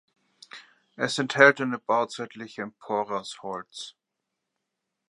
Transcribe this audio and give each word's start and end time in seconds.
Es 0.97 1.19
enthält 1.19 1.61
eine 1.61 1.77
bauzeitliche 1.77 2.63
Empore 2.63 3.19
aus 3.19 3.43
Holz. 3.43 3.93